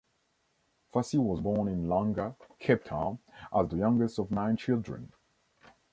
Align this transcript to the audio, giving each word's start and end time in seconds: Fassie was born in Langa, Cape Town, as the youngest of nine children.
Fassie 0.91 1.19
was 1.19 1.41
born 1.41 1.67
in 1.67 1.85
Langa, 1.85 2.35
Cape 2.57 2.85
Town, 2.85 3.19
as 3.55 3.69
the 3.69 3.75
youngest 3.77 4.17
of 4.17 4.31
nine 4.31 4.57
children. 4.57 5.11